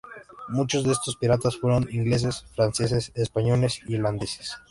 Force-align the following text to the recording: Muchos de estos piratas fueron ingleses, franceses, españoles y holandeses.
Muchos 0.47 0.83
de 0.83 0.93
estos 0.93 1.15
piratas 1.15 1.57
fueron 1.57 1.87
ingleses, 1.91 2.43
franceses, 2.55 3.11
españoles 3.13 3.81
y 3.87 3.97
holandeses. 3.97 4.57